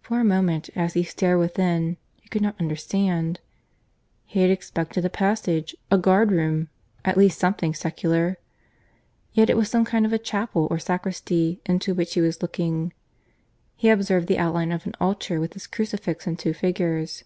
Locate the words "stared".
1.04-1.38